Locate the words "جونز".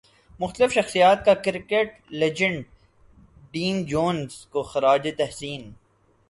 3.85-4.45